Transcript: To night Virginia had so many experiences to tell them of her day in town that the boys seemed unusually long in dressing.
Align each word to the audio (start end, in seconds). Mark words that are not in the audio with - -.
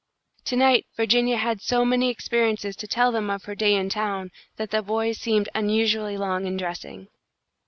To 0.45 0.55
night 0.55 0.87
Virginia 0.97 1.37
had 1.37 1.61
so 1.61 1.85
many 1.85 2.09
experiences 2.09 2.75
to 2.77 2.87
tell 2.87 3.11
them 3.11 3.29
of 3.29 3.43
her 3.43 3.53
day 3.53 3.75
in 3.75 3.87
town 3.89 4.31
that 4.55 4.71
the 4.71 4.81
boys 4.81 5.19
seemed 5.19 5.47
unusually 5.53 6.17
long 6.17 6.47
in 6.47 6.57
dressing. 6.57 7.09